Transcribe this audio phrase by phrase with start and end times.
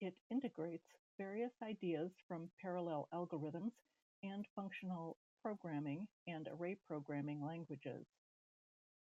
[0.00, 3.70] It integrates various ideas from parallel algorithms,
[4.24, 8.04] and functional programming and array programming languages.